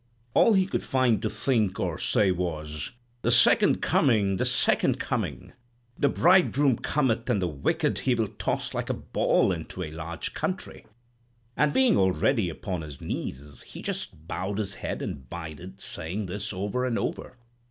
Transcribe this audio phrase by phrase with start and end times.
[0.33, 2.89] All he could find to think or say was,
[3.21, 4.37] 'The Second Coming!
[4.37, 5.53] The Second Coming!
[5.95, 10.33] The Bridegroom cometh, and the wicked He will toss like a ball into a large
[10.33, 10.87] country';
[11.55, 16.51] and being already upon his knees, he just bowed his head and 'bided, saying this
[16.51, 17.37] over and over.